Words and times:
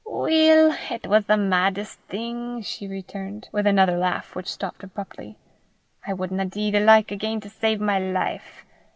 "Weel, 0.03 0.73
it 0.89 1.05
was 1.05 1.25
the 1.27 1.37
maddest 1.37 1.99
thing!" 2.09 2.63
she 2.63 2.87
returned, 2.87 3.47
with 3.51 3.67
another 3.67 3.99
laugh 3.99 4.33
which 4.33 4.51
stopped 4.51 4.81
abruptly." 4.83 5.37
I 6.07 6.11
wadna 6.13 6.45
dee 6.45 6.71
the 6.71 6.79
like 6.79 7.11
again 7.11 7.39
to 7.41 7.49
save 7.51 7.79
my 7.79 7.99
life. 7.99 8.65